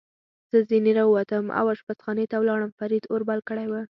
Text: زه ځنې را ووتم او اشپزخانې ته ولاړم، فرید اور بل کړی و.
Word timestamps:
زه 0.51 0.57
ځنې 0.69 0.91
را 0.97 1.03
ووتم 1.07 1.45
او 1.59 1.65
اشپزخانې 1.73 2.25
ته 2.31 2.35
ولاړم، 2.39 2.71
فرید 2.79 3.03
اور 3.11 3.21
بل 3.29 3.39
کړی 3.49 3.65
و. 3.69 3.73